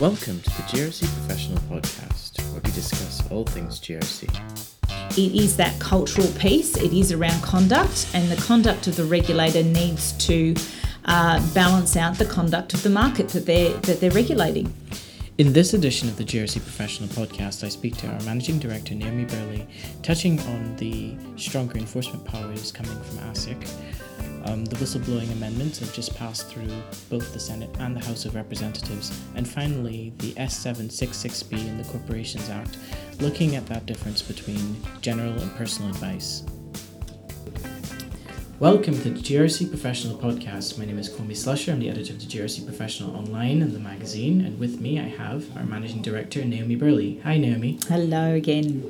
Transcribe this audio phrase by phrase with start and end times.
[0.00, 4.28] Welcome to the GRC Professional Podcast, where we discuss all things GRC.
[5.18, 9.64] It is that cultural piece, it is around conduct, and the conduct of the regulator
[9.64, 10.54] needs to
[11.06, 14.72] uh, balance out the conduct of the market that they're, that they're regulating.
[15.38, 19.24] In this edition of the GRC Professional Podcast, I speak to our Managing Director, Naomi
[19.24, 19.68] Burley,
[20.02, 23.68] touching on the stronger enforcement powers coming from ASIC,
[24.46, 28.34] um, the whistleblowing amendments have just passed through both the Senate and the House of
[28.34, 29.16] Representatives.
[29.36, 32.76] And finally, the S766B in the Corporations Act,
[33.20, 36.42] looking at that difference between general and personal advice.
[38.60, 40.78] Welcome to the GRC Professional Podcast.
[40.78, 41.72] My name is Kwame Slusher.
[41.72, 44.40] I'm the editor of the GRC Professional Online and the magazine.
[44.40, 47.20] And with me, I have our managing director, Naomi Burley.
[47.22, 47.78] Hi, Naomi.
[47.86, 48.82] Hello again.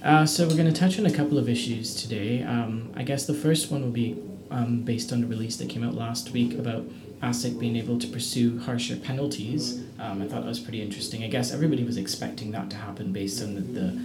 [0.00, 2.44] Uh, so, we're going to touch on a couple of issues today.
[2.44, 4.16] Um, I guess the first one will be
[4.52, 6.84] um, based on the release that came out last week about
[7.20, 9.82] ASIC being able to pursue harsher penalties.
[9.98, 11.24] Um, I thought that was pretty interesting.
[11.24, 14.00] I guess everybody was expecting that to happen based on the, the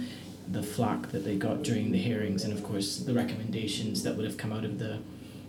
[0.52, 4.26] the flack that they got during the hearings and of course the recommendations that would
[4.26, 4.98] have come out of the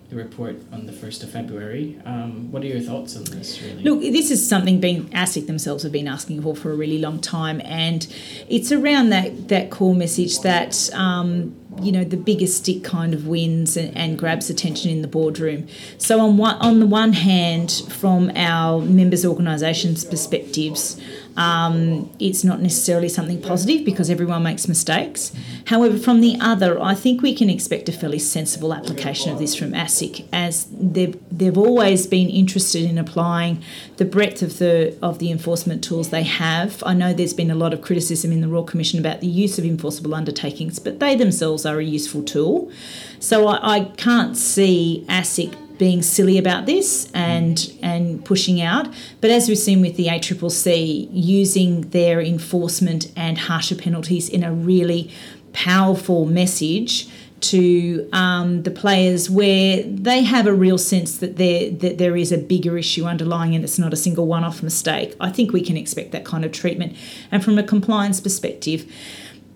[0.09, 1.99] the report on the 1st of February.
[2.05, 3.83] Um, what are your thoughts on this, really?
[3.83, 7.19] Look, this is something being ASIC themselves have been asking for for a really long
[7.19, 8.05] time, and
[8.47, 10.93] it's around that, that core message that.
[10.93, 15.07] Um, you know the biggest stick kind of wins and, and, grabs attention in the
[15.07, 15.67] boardroom.
[15.97, 21.01] So on one on the one hand, from our members' organisations' perspectives,
[21.35, 25.33] um, it's not necessarily something positive because everyone makes mistakes.
[25.65, 29.55] However, from the other, I think we can expect a fairly sensible application of this
[29.55, 33.63] from ASIC, as they've they've always been interested in applying
[33.97, 36.83] the breadth of the of the enforcement tools they have.
[36.85, 39.57] I know there's been a lot of criticism in the Royal Commission about the use
[39.57, 42.71] of enforceable undertakings, but they themselves are a useful tool.
[43.19, 48.87] So I, I can't see ASIC being silly about this and and pushing out.
[49.21, 54.53] But as we've seen with the ACCC, using their enforcement and harsher penalties in a
[54.53, 55.11] really
[55.53, 57.07] powerful message
[57.41, 62.31] to um, the players where they have a real sense that there that there is
[62.31, 65.15] a bigger issue underlying and it's not a single one-off mistake.
[65.19, 66.95] I think we can expect that kind of treatment.
[67.31, 68.89] And from a compliance perspective,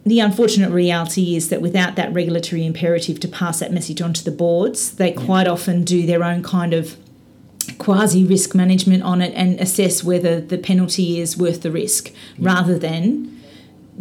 [0.08, 4.24] the unfortunate reality is that without that regulatory imperative to pass that message on to
[4.24, 6.98] the boards, they quite often do their own kind of
[7.78, 12.54] quasi risk management on it and assess whether the penalty is worth the risk yeah.
[12.54, 13.42] rather than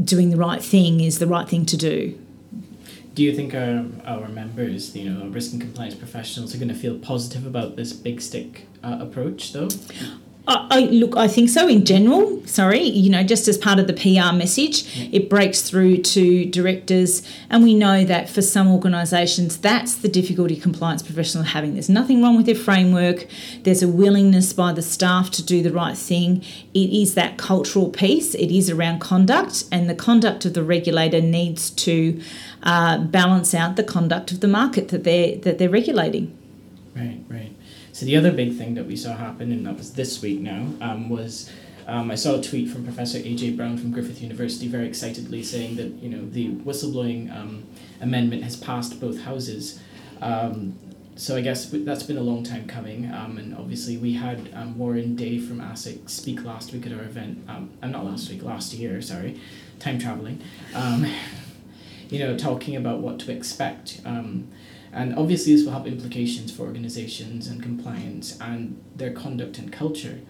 [0.02, 2.18] doing the right thing is the right thing to do.
[3.14, 6.74] Do you think our, our members, you know, risk and compliance professionals, are going to
[6.74, 9.68] feel positive about this big stick uh, approach, though?
[10.48, 12.44] I, I, look, I think so in general.
[12.46, 17.22] Sorry, you know, just as part of the PR message, it breaks through to directors,
[17.50, 21.72] and we know that for some organisations, that's the difficulty compliance professionals are having.
[21.72, 23.26] There's nothing wrong with their framework.
[23.64, 26.42] There's a willingness by the staff to do the right thing.
[26.72, 28.34] It is that cultural piece.
[28.34, 32.20] It is around conduct, and the conduct of the regulator needs to
[32.62, 36.36] uh, balance out the conduct of the market that they're that they're regulating.
[36.94, 37.55] Right, right.
[37.96, 40.68] So the other big thing that we saw happen, and that was this week now,
[40.82, 41.50] um, was
[41.86, 45.76] um, I saw a tweet from Professor AJ Brown from Griffith University very excitedly saying
[45.76, 47.64] that you know the whistleblowing um,
[48.02, 49.80] amendment has passed both houses.
[50.20, 50.78] Um,
[51.14, 54.76] so I guess that's been a long time coming, um, and obviously we had um,
[54.76, 57.48] Warren Day from ASIC speak last week at our event.
[57.48, 59.00] Um, uh, not last week, last year.
[59.00, 59.40] Sorry,
[59.78, 60.42] time traveling.
[60.74, 61.10] Um,
[62.10, 64.02] you know, talking about what to expect.
[64.04, 64.48] Um,
[64.96, 70.20] and obviously, this will have implications for organizations and compliance and their conduct and culture.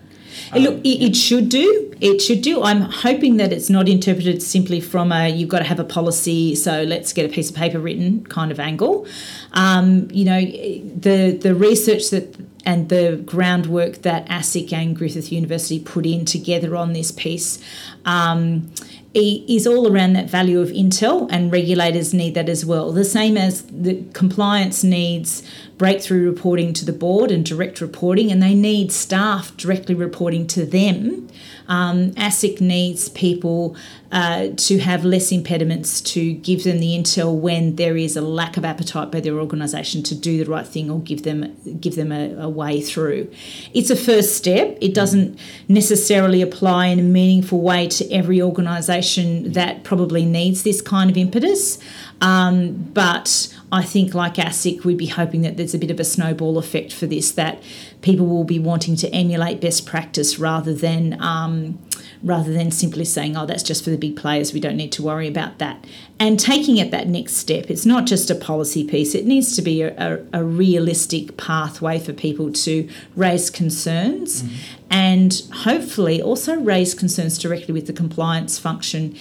[0.51, 1.95] Um, Look, it, it, should do.
[2.01, 2.65] It should do.
[2.65, 6.57] I'm hoping that it's not interpreted simply from a you've got to have a policy,
[6.57, 9.07] so let's get a piece of paper written kind of angle.
[9.53, 15.79] Um, you know, the the research that and the groundwork that ASIC and Griffith University
[15.79, 17.63] put in together on this piece
[18.05, 18.73] um,
[19.17, 22.93] is all around that value of intel, and regulators need that as well.
[22.93, 25.43] The same as the compliance needs
[25.79, 30.65] breakthrough reporting to the board and direct reporting, and they need staff directly reporting to
[30.65, 31.29] them.
[31.69, 33.77] Um, ASIC needs people
[34.13, 38.57] uh, to have less impediments to give them the intel when there is a lack
[38.57, 42.13] of appetite by their organisation to do the right thing or give them give them
[42.13, 43.29] a, a way through.
[43.75, 44.79] It's a first step.
[44.81, 45.39] It doesn't
[45.69, 51.17] necessarily apply in a meaningful way to every organisation that probably needs this kind of
[51.17, 51.79] impetus.
[52.21, 56.05] Um, but I think, like ASIC, we'd be hoping that there's a bit of a
[56.05, 57.63] snowball effect for this, that
[58.03, 61.21] people will be wanting to emulate best practice rather than.
[61.21, 61.79] Um,
[62.23, 65.03] rather than simply saying, oh, that's just for the big players, we don't need to
[65.03, 65.85] worry about that.
[66.19, 69.63] And taking it that next step, it's not just a policy piece, it needs to
[69.63, 74.55] be a, a, a realistic pathway for people to raise concerns mm-hmm.
[74.91, 79.15] and hopefully also raise concerns directly with the compliance function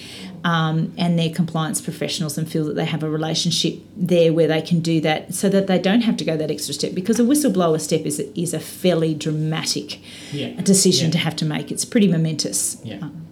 [0.46, 4.62] um, and their compliance professionals and feel that they have a relationship there where they
[4.62, 7.24] can do that so that they don't have to go that extra step because a
[7.24, 10.00] whistleblower step is, is a fairly dramatic
[10.30, 10.52] yeah.
[10.60, 11.12] decision yeah.
[11.12, 11.72] to have to make.
[11.72, 12.80] It's pretty momentous.
[12.84, 13.26] Yeah, um,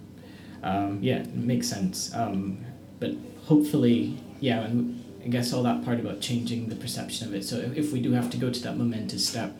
[0.61, 2.13] um, yeah, it makes sense.
[2.13, 2.57] Um,
[2.99, 3.11] but
[3.45, 7.45] hopefully, yeah, and I guess all that part about changing the perception of it.
[7.45, 9.57] So if, if we do have to go to that momentous step,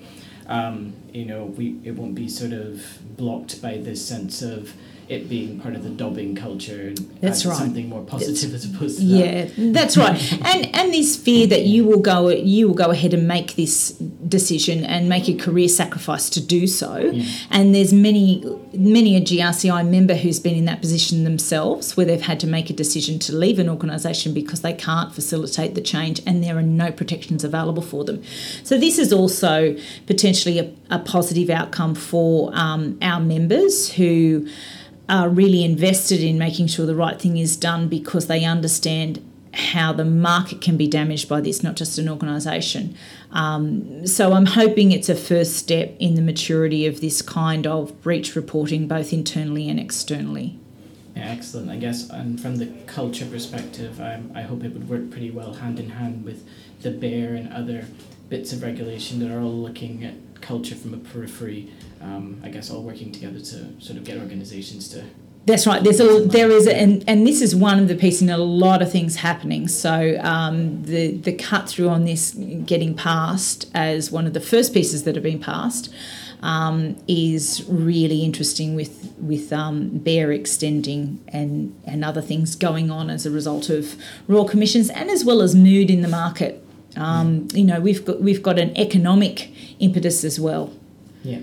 [0.48, 2.86] um, you know, we it won't be sort of
[3.16, 4.74] blocked by this sense of
[5.08, 7.56] it being part of the dobbing culture and that's right.
[7.58, 9.74] something more positive that's, as opposed to yeah that.
[9.74, 13.28] that's right and and this fear that you will go you will go ahead and
[13.28, 13.90] make this
[14.28, 17.24] decision and make a career sacrifice to do so yeah.
[17.52, 18.44] and there's many
[18.74, 22.70] many a GRCI member who's been in that position themselves where they've had to make
[22.70, 26.64] a decision to leave an organisation because they can't facilitate the change and there are
[26.64, 28.24] no protections available for them
[28.64, 29.76] so this is also
[30.08, 34.48] potentially a, a positive outcome for um, our members who
[35.08, 39.24] are really invested in making sure the right thing is done because they understand
[39.54, 42.96] how the market can be damaged by this, not just an organisation.
[43.32, 48.02] Um, so I'm hoping it's a first step in the maturity of this kind of
[48.02, 50.60] breach reporting, both internally and externally.
[51.16, 51.70] Yeah, excellent.
[51.70, 55.54] I guess, and from the culture perspective, um, I hope it would work pretty well
[55.54, 56.46] hand in hand with
[56.82, 57.86] the BEAR and other
[58.28, 62.70] bits of regulation that are all looking at culture from a periphery um, I guess
[62.70, 65.04] all working together to sort of get organisations to.
[65.46, 65.84] That's right.
[65.84, 68.38] There's a there is a, and and this is one of the pieces in a
[68.38, 69.68] lot of things happening.
[69.68, 72.32] So um, the the cut through on this
[72.66, 75.94] getting passed as one of the first pieces that have been passed.
[76.42, 83.10] Um, is really interesting with with um, BEAR extending and and other things going on
[83.10, 83.96] as a result of
[84.28, 86.64] royal commissions and as well as mood in the market.
[86.98, 89.50] Um, you know, we've got we've got an economic
[89.80, 90.72] impetus as well.
[91.24, 91.40] Yeah.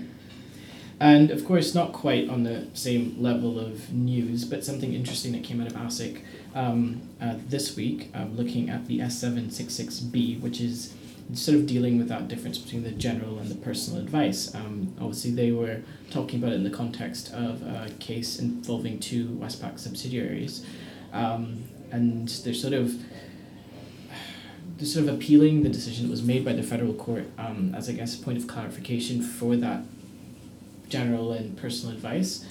[0.99, 5.43] And of course, not quite on the same level of news, but something interesting that
[5.43, 6.21] came out of ASIC
[6.55, 10.93] um, uh, this week, um, looking at the S766B, which is
[11.33, 14.53] sort of dealing with that difference between the general and the personal advice.
[14.53, 15.81] Um, obviously, they were
[16.11, 20.65] talking about it in the context of a case involving two Westpac subsidiaries.
[21.11, 22.95] Um, and they're sort of
[24.77, 27.87] they're sort of appealing the decision that was made by the federal court um, as
[27.87, 29.83] I guess a point of clarification for that
[30.93, 32.45] general and personal advice.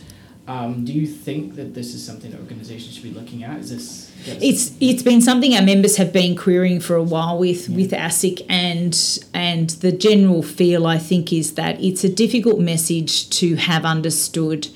[0.49, 3.61] Um, do you think that this is something that organizations should be looking at?
[3.61, 4.13] Is this
[4.43, 7.77] it's it's been something our members have been querying for a while with yeah.
[7.77, 8.93] with ASIC and
[9.33, 14.67] and the general feel I think is that it's a difficult message to have understood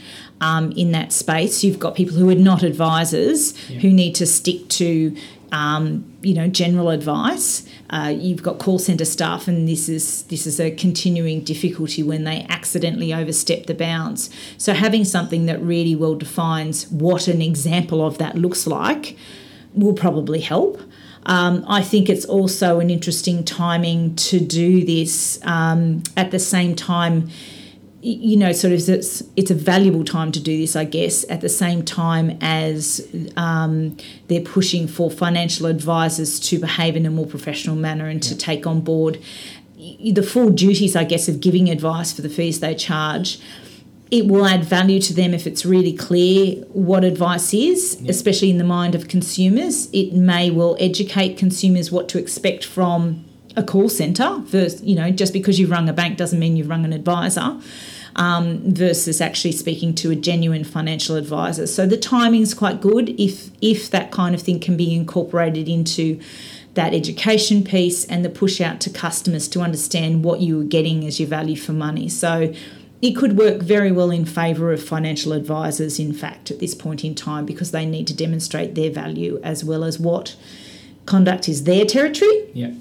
[0.41, 1.65] um, in that space.
[1.65, 3.81] You've got people who are not advisors yeah.
[3.81, 5.17] who need to stick to
[5.51, 7.69] um, you know general advice.
[7.91, 12.25] Uh, you've got call centre staff, and this is this is a continuing difficulty when
[12.25, 14.29] they accidentally overstep the bounds.
[14.59, 19.17] So having something that really well defines what an example of that looks like
[19.73, 20.81] will probably help.
[21.27, 26.75] Um, I think it's also an interesting timing to do this um, at the same
[26.75, 27.29] time
[28.03, 31.25] you know, sort of it's it's a valuable time to do this, I guess.
[31.31, 33.07] At the same time as
[33.37, 33.97] um,
[34.29, 38.31] they're pushing for financial advisors to behave in a more professional manner and yeah.
[38.31, 39.19] to take on board
[39.77, 43.39] the full duties, I guess, of giving advice for the fees they charge.
[44.11, 48.11] It will add value to them if it's really clear what advice is, yeah.
[48.11, 49.89] especially in the mind of consumers.
[49.93, 53.25] It may well educate consumers what to expect from
[53.57, 54.43] a call centre.
[54.43, 57.59] First, you know, just because you've rung a bank doesn't mean you've rung an advisor
[58.17, 61.67] um, versus actually speaking to a genuine financial advisor.
[61.67, 65.69] So the timing is quite good if if that kind of thing can be incorporated
[65.69, 66.21] into
[66.75, 71.07] that education piece and the push out to customers to understand what you are getting
[71.07, 72.09] as your value for money.
[72.09, 72.53] So
[73.01, 77.05] it could work very well in favour of financial advisors, in fact, at this point
[77.05, 80.37] in time, because they need to demonstrate their value as well as what
[81.07, 82.73] conduct is their territory yeah.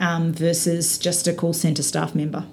[0.00, 2.44] Um, versus just a call centre staff member.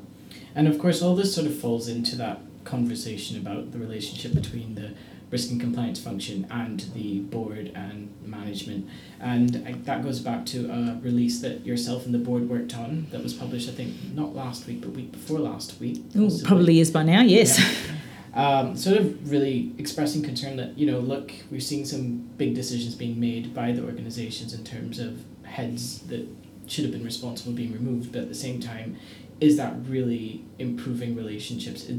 [0.56, 4.76] And of course, all this sort of falls into that conversation about the relationship between
[4.76, 4.94] the
[5.32, 8.90] risk and compliance function and the board and management.
[9.20, 9.50] And
[9.86, 13.34] that goes back to a release that yourself and the board worked on that was
[13.34, 16.04] published, I think, not last week, but week before last week.
[16.16, 17.60] Ooh, probably is by now, yes.
[17.60, 17.96] Yeah.
[18.32, 22.96] Um, sort of really expressing concern that, you know, look, we're seeing some big decisions
[22.96, 26.28] being made by the organizations in terms of heads that
[26.70, 28.98] should have been responsible being removed, but at the same time,
[29.40, 31.90] is that really improving relationships?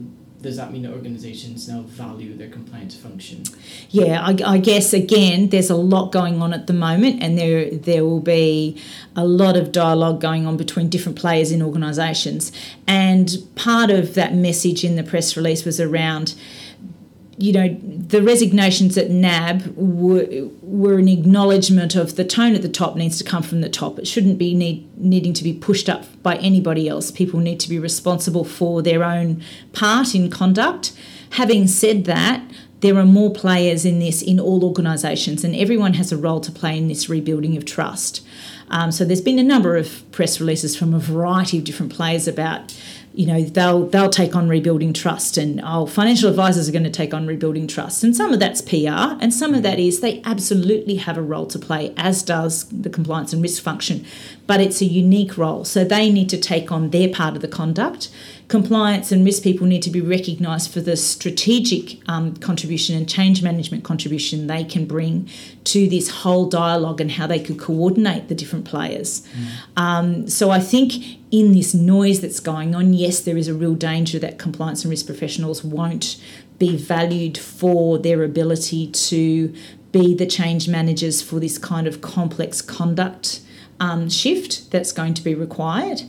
[0.43, 3.43] does that mean that organizations now value their compliance function?
[3.91, 7.71] Yeah, I, I, guess again, there's a lot going on at the moment, and there
[7.71, 8.81] there will be
[9.15, 12.53] a lot of dialogue going on between different players in organisations.
[12.87, 16.35] And part of that message in the press release was around
[17.39, 20.27] you know, the resignations at NAB were,
[20.63, 23.99] were an acknowledgement of the tone at the top needs to come from the top.
[23.99, 27.11] It shouldn't be need, needing to be pushed up by anybody else.
[27.11, 30.93] People need to be responsible for their own part in conduct.
[31.31, 32.43] Having said that,
[32.81, 36.51] there are more players in this in all organisations, and everyone has a role to
[36.51, 38.25] play in this rebuilding of trust.
[38.71, 42.27] Um, so there's been a number of press releases from a variety of different players
[42.27, 42.75] about
[43.13, 46.91] you know they'll they'll take on rebuilding trust and oh financial advisors are going to
[46.91, 48.05] take on rebuilding trust.
[48.05, 49.65] And some of that's PR and some of mm.
[49.65, 53.63] that is they absolutely have a role to play as does the compliance and risk
[53.63, 54.05] function
[54.51, 57.47] but it's a unique role so they need to take on their part of the
[57.47, 58.09] conduct
[58.51, 63.45] compliance and risk people need to be recognised for the strategic um, contribution and change
[63.45, 65.29] management contribution they can bring
[65.63, 69.21] to this whole dialogue and how they could coordinate the different players.
[69.21, 69.81] Mm.
[69.81, 70.95] Um, so I think
[71.31, 74.91] in this noise that's going on, yes, there is a real danger that compliance and
[74.91, 76.21] risk professionals won't
[76.59, 79.55] be valued for their ability to
[79.93, 83.43] be the change managers for this kind of complex conduct
[83.81, 86.03] um, shift that's going to be required.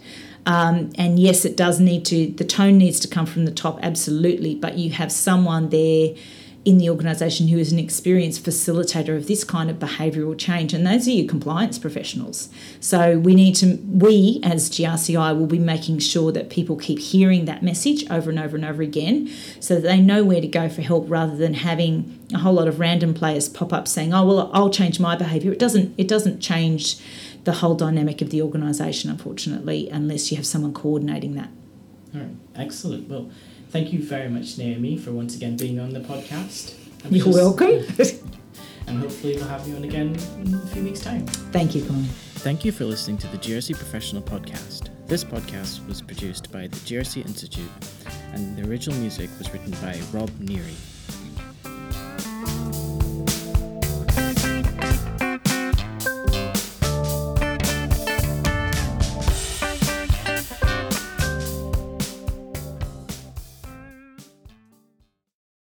[0.45, 3.79] Um, and yes, it does need to, the tone needs to come from the top,
[3.81, 6.15] absolutely, but you have someone there
[6.63, 10.85] in the organisation who is an experienced facilitator of this kind of behavioural change, and
[10.85, 12.49] those are your compliance professionals.
[12.79, 17.45] So we need to, we as GRCI will be making sure that people keep hearing
[17.45, 19.27] that message over and over and over again,
[19.59, 22.67] so that they know where to go for help, rather than having a whole lot
[22.67, 25.95] of random players pop up saying, "Oh well, I'll change my behaviour." It doesn't.
[25.97, 26.97] It doesn't change
[27.43, 31.49] the whole dynamic of the organisation, unfortunately, unless you have someone coordinating that.
[32.13, 33.09] All right, excellent.
[33.09, 33.29] Well,
[33.69, 36.75] thank you very much, Naomi, for once again being on the podcast.
[37.03, 37.67] I'm You're just, welcome.
[38.87, 41.25] and hopefully we'll have you on again in a few weeks' time.
[41.27, 42.03] Thank you, Colin.
[42.41, 44.89] Thank you for listening to the GRC Professional Podcast.
[45.07, 47.69] This podcast was produced by the GRC Institute,
[48.33, 50.75] and the original music was written by Rob Neary.